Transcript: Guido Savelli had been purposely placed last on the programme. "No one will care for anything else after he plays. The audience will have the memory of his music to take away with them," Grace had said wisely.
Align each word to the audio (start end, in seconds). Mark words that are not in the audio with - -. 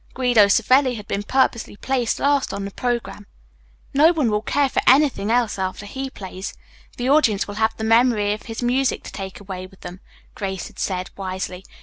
Guido 0.15 0.47
Savelli 0.47 0.95
had 0.95 1.07
been 1.07 1.21
purposely 1.21 1.75
placed 1.77 2.19
last 2.19 2.55
on 2.55 2.65
the 2.65 2.71
programme. 2.71 3.27
"No 3.93 4.11
one 4.11 4.31
will 4.31 4.41
care 4.41 4.67
for 4.67 4.81
anything 4.87 5.29
else 5.29 5.59
after 5.59 5.85
he 5.85 6.09
plays. 6.09 6.55
The 6.97 7.07
audience 7.07 7.47
will 7.47 7.53
have 7.61 7.77
the 7.77 7.83
memory 7.83 8.33
of 8.33 8.41
his 8.47 8.63
music 8.63 9.03
to 9.03 9.11
take 9.11 9.39
away 9.39 9.67
with 9.67 9.81
them," 9.81 9.99
Grace 10.33 10.69
had 10.69 10.79
said 10.79 11.11
wisely. 11.15 11.63